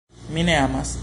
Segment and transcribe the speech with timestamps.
[0.33, 0.97] "Mi ne amas."